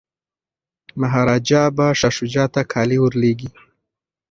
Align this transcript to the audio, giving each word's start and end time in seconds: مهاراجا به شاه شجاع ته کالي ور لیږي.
مهاراجا 1.01 1.63
به 1.75 1.87
شاه 1.99 2.13
شجاع 2.17 2.47
ته 2.53 2.61
کالي 2.73 2.97
ور 3.01 3.13
لیږي. 3.21 3.49